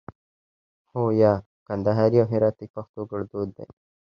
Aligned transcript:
هو 0.91 1.03
👍 1.15 1.17
یا 1.21 1.31
👎 1.39 1.43
کندهاري 1.67 2.17
او 2.23 2.27
هراتي 2.33 2.65
پښتو 2.75 3.01
کړدود 3.09 3.47
دی 3.57 3.65